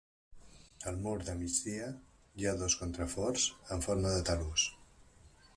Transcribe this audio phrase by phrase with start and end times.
[0.91, 1.91] Al mur de migdia
[2.41, 4.69] hi ha dos contraforts en forma de talús.